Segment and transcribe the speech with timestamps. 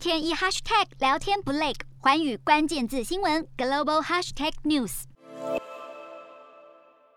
[0.00, 5.02] 天一 hashtag 聊天不累，环宇关键字新闻 global hashtag news。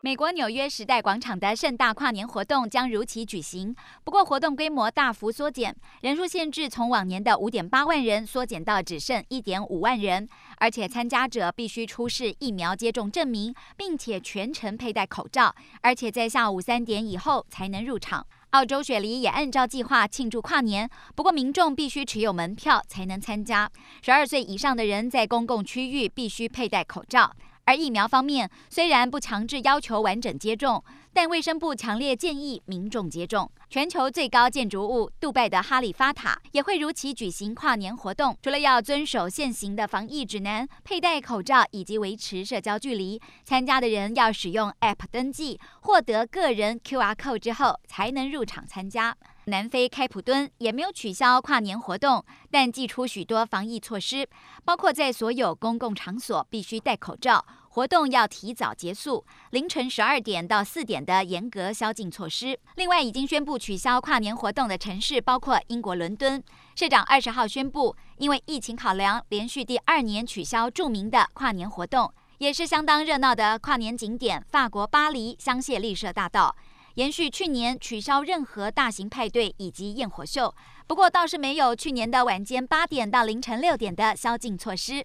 [0.01, 3.73] 美国纽约时代广场的盛大跨年活动将如期举行，
[4.03, 10.27] 不过活动规模大幅缩减，人数限制从往年的五点八万人缩减到只剩一点五万人，
[10.57, 18.27] 而且参加者必须出示疫苗接种证明，并且全程佩戴口罩，而且在下午三点以后才能入场。
[18.53, 23.67] 澳洲雪梨也按照计划庆祝跨年，不过民众必须持有门票才能参加，
[24.03, 27.33] 十二岁以上的人在公共区域必须佩戴口罩。
[27.65, 33.49] 而疫苗方面，虽然不强制要求完整接种，但卫生部强烈建议民众接种。
[33.69, 49.15] 全球最高建筑物杜拜的哈利法塔也会如期举行跨年活动，除了要遵守现行的防疫指南、佩戴口罩以及维持社交距离，参加的人要使用 App 登记，获得个人 QR code 之后才能入场参加。
[49.45, 54.27] 南非开普敦也没有取消跨年活动，但祭出许多防疫措施，
[54.63, 62.57] 包括在所有公共场所必须戴口罩，活动要提早结束，凌晨十二点到四点的严格宵禁措施。
[62.75, 66.41] 另外，已经宣布取消跨年活动的城市包括英国伦敦，
[66.75, 76.55] 市长二十号宣布，因为疫情考量，连续第二年取消著名的跨年活动，也是相当热闹的跨年景点——法国巴黎香榭丽舍大道。
[76.95, 80.53] 延续去年取消任何大型派对以及焰火秀，
[80.85, 85.03] 不过倒是没有去年的晚间八点到凌晨六点的宵禁措施。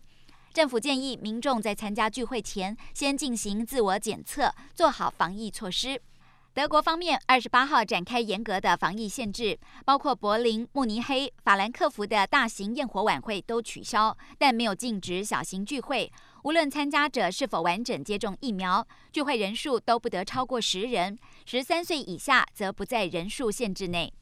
[0.53, 5.98] 政府建议民众在参加聚会前先进行自我检测，做好防疫措施。
[6.58, 16.12] 德国方面二十八号展开严格的防疫限制，包括柏林、慕尼黑、法兰克福的大型焰火晚会都取消，但没有禁止小型聚会。
[16.42, 24.12] 无论参加者是否完整接种疫苗，聚会人数都不得超过十人，十三岁以下则不在人数限制内。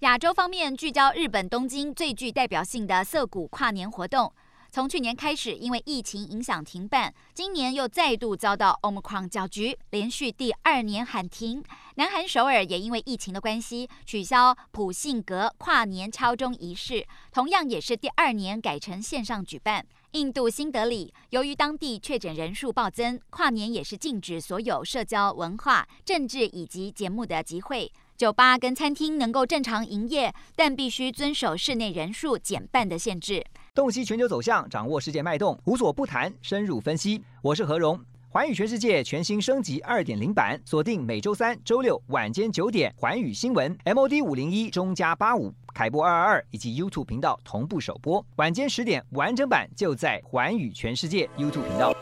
[0.00, 4.34] 亚洲方面聚焦日本东京最具代表性的涩谷跨年活动。
[4.74, 11.62] 从去年开始，因为疫情影响停办，今年又再度遭到 Omicron 搅局，连续第二年喊停。
[11.94, 19.86] 南韩首尔也因为疫情的关系，取消普信阁跨年敲钟仪式，同样也是第二年改成线上举办。
[20.10, 27.92] 印度新德里由于当地确诊人数暴增，跨年也是禁止所有社交、文化、政治以及节目的集会。
[28.16, 33.44] 酒吧跟餐厅能够正常营业，但必须遵守室内人数减半的限制。
[33.74, 37.20] 洞悉全球走向，掌握世界脉动，无所不谈，深入分析。
[37.42, 51.92] 我是何荣，环宇全世界全新升级二点零版，锁定每周三、周六晚间九点，环宇新闻 MOD 五零一中加八五凯播二二二以及 YouTube 频道同步首播，晚间十点完整版就在环宇全世界 YouTube 频道。